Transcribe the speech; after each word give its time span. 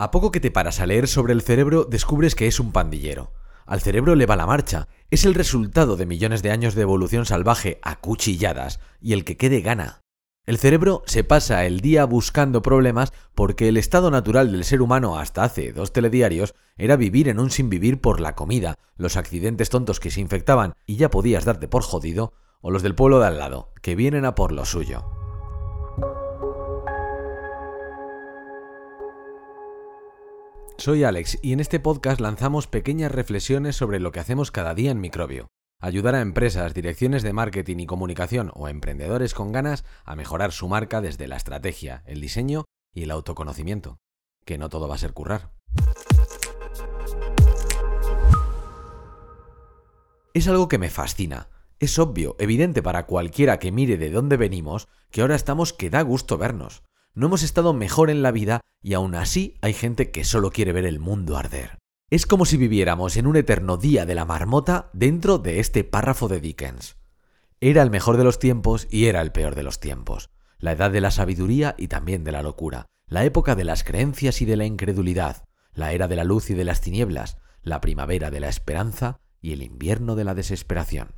A 0.00 0.10
poco 0.10 0.32
que 0.32 0.40
te 0.40 0.50
paras 0.50 0.80
a 0.80 0.86
leer 0.86 1.08
sobre 1.08 1.34
el 1.34 1.42
cerebro, 1.42 1.84
descubres 1.84 2.34
que 2.34 2.46
es 2.46 2.58
un 2.58 2.72
pandillero. 2.72 3.34
Al 3.66 3.82
cerebro 3.82 4.14
le 4.14 4.24
va 4.24 4.34
la 4.34 4.46
marcha. 4.46 4.88
Es 5.10 5.26
el 5.26 5.34
resultado 5.34 5.98
de 5.98 6.06
millones 6.06 6.42
de 6.42 6.50
años 6.50 6.74
de 6.74 6.80
evolución 6.80 7.26
salvaje 7.26 7.78
a 7.82 8.00
cuchilladas, 8.00 8.80
y 9.02 9.12
el 9.12 9.24
que 9.24 9.36
quede 9.36 9.60
gana. 9.60 10.00
El 10.46 10.56
cerebro 10.56 11.02
se 11.04 11.22
pasa 11.22 11.66
el 11.66 11.80
día 11.82 12.06
buscando 12.06 12.62
problemas 12.62 13.12
porque 13.34 13.68
el 13.68 13.76
estado 13.76 14.10
natural 14.10 14.50
del 14.52 14.64
ser 14.64 14.80
humano 14.80 15.18
hasta 15.18 15.44
hace 15.44 15.70
dos 15.74 15.92
telediarios 15.92 16.54
era 16.78 16.96
vivir 16.96 17.28
en 17.28 17.38
un 17.38 17.50
sin 17.50 17.68
vivir 17.68 18.00
por 18.00 18.20
la 18.20 18.34
comida, 18.34 18.78
los 18.96 19.18
accidentes 19.18 19.68
tontos 19.68 20.00
que 20.00 20.10
se 20.10 20.22
infectaban 20.22 20.72
y 20.86 20.96
ya 20.96 21.10
podías 21.10 21.44
darte 21.44 21.68
por 21.68 21.82
jodido, 21.82 22.32
o 22.62 22.70
los 22.70 22.82
del 22.82 22.94
pueblo 22.94 23.20
de 23.20 23.26
al 23.26 23.38
lado, 23.38 23.74
que 23.82 23.96
vienen 23.96 24.24
a 24.24 24.34
por 24.34 24.52
lo 24.52 24.64
suyo. 24.64 25.19
Soy 30.80 31.04
Alex 31.04 31.38
y 31.42 31.52
en 31.52 31.60
este 31.60 31.78
podcast 31.78 32.22
lanzamos 32.22 32.66
pequeñas 32.66 33.12
reflexiones 33.12 33.76
sobre 33.76 34.00
lo 34.00 34.12
que 34.12 34.20
hacemos 34.20 34.50
cada 34.50 34.74
día 34.74 34.90
en 34.90 34.98
Microbio. 34.98 35.50
Ayudar 35.78 36.14
a 36.14 36.22
empresas, 36.22 36.72
direcciones 36.72 37.22
de 37.22 37.34
marketing 37.34 37.80
y 37.80 37.86
comunicación 37.86 38.50
o 38.54 38.66
emprendedores 38.66 39.34
con 39.34 39.52
ganas 39.52 39.84
a 40.06 40.16
mejorar 40.16 40.52
su 40.52 40.68
marca 40.68 41.02
desde 41.02 41.28
la 41.28 41.36
estrategia, 41.36 42.02
el 42.06 42.22
diseño 42.22 42.64
y 42.94 43.02
el 43.02 43.10
autoconocimiento. 43.10 43.98
Que 44.46 44.56
no 44.56 44.70
todo 44.70 44.88
va 44.88 44.94
a 44.94 44.98
ser 44.98 45.12
currar. 45.12 45.50
Es 50.32 50.48
algo 50.48 50.68
que 50.68 50.78
me 50.78 50.88
fascina. 50.88 51.50
Es 51.78 51.98
obvio, 51.98 52.36
evidente 52.38 52.82
para 52.82 53.04
cualquiera 53.04 53.58
que 53.58 53.70
mire 53.70 53.98
de 53.98 54.10
dónde 54.10 54.38
venimos, 54.38 54.88
que 55.10 55.20
ahora 55.20 55.34
estamos 55.34 55.74
que 55.74 55.90
da 55.90 56.00
gusto 56.00 56.38
vernos 56.38 56.82
no 57.14 57.26
hemos 57.26 57.42
estado 57.42 57.72
mejor 57.72 58.10
en 58.10 58.22
la 58.22 58.30
vida 58.30 58.60
y 58.82 58.94
aún 58.94 59.14
así 59.14 59.56
hay 59.60 59.72
gente 59.72 60.10
que 60.10 60.24
solo 60.24 60.50
quiere 60.50 60.72
ver 60.72 60.86
el 60.86 61.00
mundo 61.00 61.36
arder. 61.36 61.78
Es 62.10 62.26
como 62.26 62.44
si 62.44 62.56
viviéramos 62.56 63.16
en 63.16 63.26
un 63.26 63.36
eterno 63.36 63.76
día 63.76 64.06
de 64.06 64.14
la 64.14 64.24
marmota 64.24 64.90
dentro 64.92 65.38
de 65.38 65.60
este 65.60 65.84
párrafo 65.84 66.28
de 66.28 66.40
Dickens. 66.40 66.96
Era 67.60 67.82
el 67.82 67.90
mejor 67.90 68.16
de 68.16 68.24
los 68.24 68.38
tiempos 68.38 68.88
y 68.90 69.06
era 69.06 69.20
el 69.20 69.32
peor 69.32 69.54
de 69.54 69.62
los 69.62 69.80
tiempos. 69.80 70.30
La 70.58 70.72
edad 70.72 70.90
de 70.90 71.00
la 71.00 71.10
sabiduría 71.10 71.74
y 71.78 71.88
también 71.88 72.24
de 72.24 72.32
la 72.32 72.42
locura. 72.42 72.86
La 73.06 73.24
época 73.24 73.54
de 73.54 73.64
las 73.64 73.84
creencias 73.84 74.40
y 74.40 74.44
de 74.44 74.56
la 74.56 74.64
incredulidad. 74.64 75.44
La 75.72 75.92
era 75.92 76.08
de 76.08 76.16
la 76.16 76.24
luz 76.24 76.50
y 76.50 76.54
de 76.54 76.64
las 76.64 76.80
tinieblas. 76.80 77.38
La 77.62 77.80
primavera 77.80 78.30
de 78.30 78.40
la 78.40 78.48
esperanza 78.48 79.20
y 79.40 79.52
el 79.52 79.62
invierno 79.62 80.16
de 80.16 80.24
la 80.24 80.34
desesperación. 80.34 81.08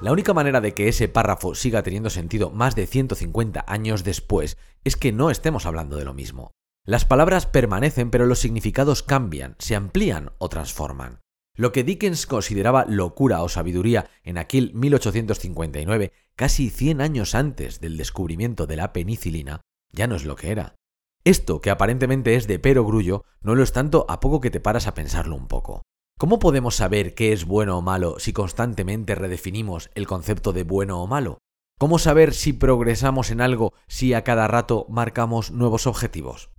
La 0.00 0.12
única 0.12 0.32
manera 0.32 0.60
de 0.60 0.74
que 0.74 0.86
ese 0.86 1.08
párrafo 1.08 1.56
siga 1.56 1.82
teniendo 1.82 2.08
sentido 2.08 2.50
más 2.50 2.76
de 2.76 2.86
150 2.86 3.64
años 3.66 4.04
después 4.04 4.56
es 4.84 4.96
que 4.96 5.10
no 5.10 5.28
estemos 5.28 5.66
hablando 5.66 5.96
de 5.96 6.04
lo 6.04 6.14
mismo. 6.14 6.52
Las 6.84 7.04
palabras 7.04 7.46
permanecen 7.46 8.10
pero 8.10 8.24
los 8.24 8.38
significados 8.38 9.02
cambian, 9.02 9.56
se 9.58 9.74
amplían 9.74 10.30
o 10.38 10.48
transforman. 10.48 11.18
Lo 11.56 11.72
que 11.72 11.82
Dickens 11.82 12.26
consideraba 12.26 12.84
locura 12.88 13.42
o 13.42 13.48
sabiduría 13.48 14.08
en 14.22 14.38
aquel 14.38 14.72
1859, 14.72 16.12
casi 16.36 16.70
100 16.70 17.00
años 17.00 17.34
antes 17.34 17.80
del 17.80 17.96
descubrimiento 17.96 18.68
de 18.68 18.76
la 18.76 18.92
penicilina, 18.92 19.62
ya 19.90 20.06
no 20.06 20.14
es 20.14 20.24
lo 20.24 20.36
que 20.36 20.52
era. 20.52 20.76
Esto, 21.24 21.60
que 21.60 21.70
aparentemente 21.70 22.36
es 22.36 22.46
de 22.46 22.60
pero 22.60 22.84
grullo, 22.84 23.24
no 23.40 23.56
lo 23.56 23.64
es 23.64 23.72
tanto 23.72 24.06
a 24.08 24.20
poco 24.20 24.40
que 24.40 24.52
te 24.52 24.60
paras 24.60 24.86
a 24.86 24.94
pensarlo 24.94 25.34
un 25.34 25.48
poco. 25.48 25.82
¿Cómo 26.18 26.40
podemos 26.40 26.74
saber 26.74 27.14
qué 27.14 27.32
es 27.32 27.44
bueno 27.44 27.78
o 27.78 27.80
malo 27.80 28.16
si 28.18 28.32
constantemente 28.32 29.14
redefinimos 29.14 29.88
el 29.94 30.08
concepto 30.08 30.52
de 30.52 30.64
bueno 30.64 31.00
o 31.00 31.06
malo? 31.06 31.38
¿Cómo 31.78 32.00
saber 32.00 32.34
si 32.34 32.52
progresamos 32.52 33.30
en 33.30 33.40
algo 33.40 33.72
si 33.86 34.14
a 34.14 34.24
cada 34.24 34.48
rato 34.48 34.84
marcamos 34.88 35.52
nuevos 35.52 35.86
objetivos? 35.86 36.50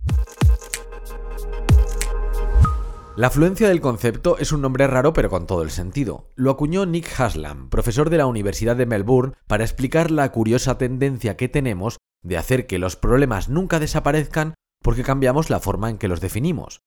La 3.16 3.26
afluencia 3.26 3.68
del 3.68 3.82
concepto 3.82 4.38
es 4.38 4.50
un 4.50 4.62
nombre 4.62 4.86
raro 4.86 5.12
pero 5.12 5.28
con 5.28 5.46
todo 5.46 5.62
el 5.62 5.70
sentido. 5.70 6.30
Lo 6.36 6.50
acuñó 6.50 6.86
Nick 6.86 7.20
Haslam, 7.20 7.68
profesor 7.68 8.08
de 8.08 8.16
la 8.16 8.24
Universidad 8.24 8.76
de 8.76 8.86
Melbourne, 8.86 9.34
para 9.46 9.64
explicar 9.64 10.10
la 10.10 10.32
curiosa 10.32 10.78
tendencia 10.78 11.36
que 11.36 11.50
tenemos 11.50 11.98
de 12.22 12.38
hacer 12.38 12.66
que 12.66 12.78
los 12.78 12.96
problemas 12.96 13.50
nunca 13.50 13.78
desaparezcan 13.78 14.54
porque 14.82 15.02
cambiamos 15.02 15.50
la 15.50 15.60
forma 15.60 15.90
en 15.90 15.98
que 15.98 16.08
los 16.08 16.22
definimos. 16.22 16.80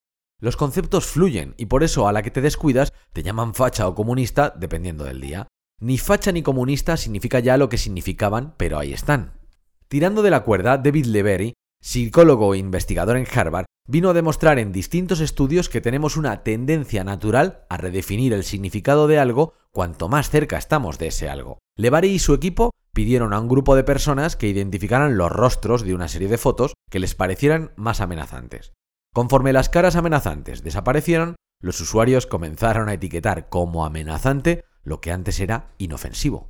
Los 0.43 0.57
conceptos 0.57 1.05
fluyen 1.05 1.55
y 1.55 1.67
por 1.67 1.83
eso 1.83 2.05
a 2.05 2.11
la 2.11 2.21
que 2.21 2.29
te 2.29 2.41
descuidas 2.41 2.91
te 3.13 3.23
llaman 3.23 3.53
facha 3.53 3.87
o 3.87 3.95
comunista 3.95 4.49
dependiendo 4.49 5.05
del 5.05 5.21
día. 5.21 5.47
Ni 5.79 5.97
facha 5.97 6.33
ni 6.33 6.41
comunista 6.41 6.97
significa 6.97 7.39
ya 7.39 7.55
lo 7.55 7.69
que 7.69 7.77
significaban, 7.77 8.53
pero 8.57 8.77
ahí 8.77 8.91
están. 8.91 9.39
Tirando 9.87 10.21
de 10.21 10.31
la 10.31 10.43
cuerda, 10.43 10.77
David 10.77 11.05
Levery, 11.05 11.53
psicólogo 11.81 12.53
e 12.53 12.57
investigador 12.57 13.15
en 13.15 13.25
Harvard, 13.33 13.67
vino 13.87 14.09
a 14.09 14.13
demostrar 14.13 14.59
en 14.59 14.73
distintos 14.73 15.21
estudios 15.21 15.69
que 15.69 15.79
tenemos 15.79 16.17
una 16.17 16.43
tendencia 16.43 17.05
natural 17.05 17.63
a 17.69 17.77
redefinir 17.77 18.33
el 18.33 18.43
significado 18.43 19.07
de 19.07 19.19
algo 19.19 19.53
cuanto 19.71 20.09
más 20.09 20.29
cerca 20.29 20.57
estamos 20.57 20.99
de 20.99 21.07
ese 21.07 21.29
algo. 21.29 21.59
Levery 21.77 22.09
y 22.09 22.19
su 22.19 22.33
equipo 22.33 22.71
pidieron 22.93 23.31
a 23.31 23.39
un 23.39 23.47
grupo 23.47 23.77
de 23.77 23.85
personas 23.85 24.35
que 24.35 24.49
identificaran 24.49 25.15
los 25.15 25.31
rostros 25.31 25.83
de 25.83 25.95
una 25.95 26.09
serie 26.09 26.27
de 26.27 26.37
fotos 26.37 26.73
que 26.91 26.99
les 26.99 27.15
parecieran 27.15 27.71
más 27.77 28.01
amenazantes. 28.01 28.73
Conforme 29.13 29.53
las 29.53 29.69
caras 29.69 29.95
amenazantes 29.95 30.63
desaparecieron, 30.63 31.35
los 31.61 31.79
usuarios 31.79 32.25
comenzaron 32.25 32.89
a 32.89 32.93
etiquetar 32.93 33.47
como 33.47 33.85
amenazante 33.85 34.65
lo 34.83 35.01
que 35.01 35.11
antes 35.11 35.39
era 35.39 35.69
inofensivo. 35.77 36.49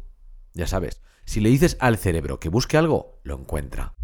Ya 0.54 0.66
sabes, 0.66 1.02
si 1.26 1.42
le 1.42 1.50
dices 1.50 1.76
al 1.82 1.98
cerebro 1.98 2.40
que 2.40 2.48
busque 2.48 2.78
algo, 2.78 3.20
lo 3.24 3.38
encuentra. 3.38 3.96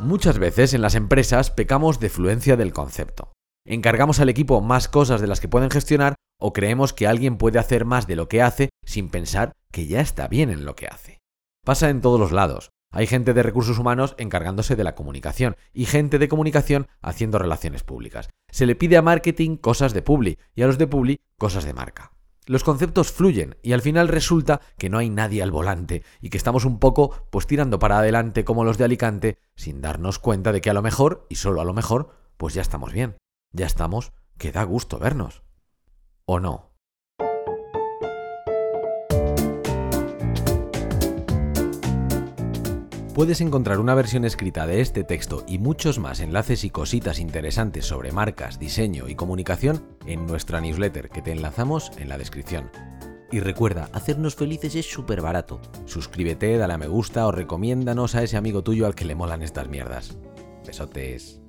Muchas 0.00 0.38
veces 0.40 0.74
en 0.74 0.82
las 0.82 0.96
empresas 0.96 1.52
pecamos 1.52 2.00
de 2.00 2.10
fluencia 2.10 2.56
del 2.56 2.72
concepto. 2.72 3.32
Encargamos 3.64 4.18
al 4.18 4.28
equipo 4.28 4.60
más 4.60 4.88
cosas 4.88 5.20
de 5.20 5.28
las 5.28 5.40
que 5.40 5.48
pueden 5.48 5.70
gestionar 5.70 6.16
o 6.40 6.52
creemos 6.52 6.92
que 6.92 7.06
alguien 7.06 7.38
puede 7.38 7.60
hacer 7.60 7.84
más 7.84 8.08
de 8.08 8.16
lo 8.16 8.28
que 8.28 8.42
hace 8.42 8.70
sin 8.84 9.10
pensar 9.10 9.52
que 9.70 9.86
ya 9.86 10.00
está 10.00 10.26
bien 10.26 10.50
en 10.50 10.64
lo 10.64 10.74
que 10.74 10.88
hace. 10.88 11.18
Pasa 11.64 11.88
en 11.88 12.00
todos 12.00 12.18
los 12.18 12.32
lados. 12.32 12.70
Hay 12.96 13.06
gente 13.06 13.34
de 13.34 13.42
recursos 13.42 13.78
humanos 13.78 14.14
encargándose 14.16 14.74
de 14.74 14.82
la 14.82 14.94
comunicación 14.94 15.56
y 15.74 15.84
gente 15.84 16.18
de 16.18 16.28
comunicación 16.28 16.88
haciendo 17.02 17.38
relaciones 17.38 17.82
públicas. 17.82 18.30
Se 18.50 18.64
le 18.64 18.74
pide 18.74 18.96
a 18.96 19.02
marketing 19.02 19.58
cosas 19.58 19.92
de 19.92 20.00
publi 20.00 20.38
y 20.54 20.62
a 20.62 20.66
los 20.66 20.78
de 20.78 20.86
publi 20.86 21.20
cosas 21.36 21.66
de 21.66 21.74
marca. 21.74 22.12
Los 22.46 22.64
conceptos 22.64 23.12
fluyen 23.12 23.58
y 23.62 23.74
al 23.74 23.82
final 23.82 24.08
resulta 24.08 24.62
que 24.78 24.88
no 24.88 24.96
hay 24.96 25.10
nadie 25.10 25.42
al 25.42 25.50
volante 25.50 26.04
y 26.22 26.30
que 26.30 26.38
estamos 26.38 26.64
un 26.64 26.78
poco 26.78 27.28
pues 27.28 27.46
tirando 27.46 27.78
para 27.78 27.98
adelante 27.98 28.46
como 28.46 28.64
los 28.64 28.78
de 28.78 28.84
Alicante 28.84 29.36
sin 29.56 29.82
darnos 29.82 30.18
cuenta 30.18 30.50
de 30.50 30.62
que 30.62 30.70
a 30.70 30.74
lo 30.74 30.80
mejor, 30.80 31.26
y 31.28 31.34
solo 31.34 31.60
a 31.60 31.66
lo 31.66 31.74
mejor, 31.74 32.14
pues 32.38 32.54
ya 32.54 32.62
estamos 32.62 32.94
bien. 32.94 33.18
Ya 33.52 33.66
estamos 33.66 34.14
que 34.38 34.52
da 34.52 34.62
gusto 34.62 34.98
vernos. 34.98 35.42
¿O 36.24 36.40
no? 36.40 36.75
Puedes 43.16 43.40
encontrar 43.40 43.80
una 43.80 43.94
versión 43.94 44.26
escrita 44.26 44.66
de 44.66 44.82
este 44.82 45.02
texto 45.02 45.42
y 45.48 45.56
muchos 45.56 45.98
más 45.98 46.20
enlaces 46.20 46.64
y 46.64 46.70
cositas 46.70 47.18
interesantes 47.18 47.86
sobre 47.86 48.12
marcas, 48.12 48.58
diseño 48.58 49.08
y 49.08 49.14
comunicación 49.14 49.86
en 50.04 50.26
nuestra 50.26 50.60
newsletter 50.60 51.08
que 51.08 51.22
te 51.22 51.32
enlazamos 51.32 51.92
en 51.96 52.10
la 52.10 52.18
descripción. 52.18 52.70
Y 53.32 53.40
recuerda, 53.40 53.88
hacernos 53.94 54.34
felices 54.34 54.74
es 54.74 54.84
súper 54.84 55.22
barato. 55.22 55.62
Suscríbete, 55.86 56.58
dale 56.58 56.74
a 56.74 56.78
me 56.78 56.88
gusta 56.88 57.26
o 57.26 57.32
recomiéndanos 57.32 58.14
a 58.14 58.22
ese 58.22 58.36
amigo 58.36 58.62
tuyo 58.62 58.84
al 58.84 58.94
que 58.94 59.06
le 59.06 59.14
molan 59.14 59.42
estas 59.42 59.70
mierdas. 59.70 60.18
Besotes. 60.66 61.40